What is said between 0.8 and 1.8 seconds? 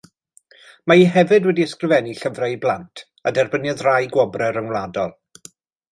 Mae hi hefyd wedi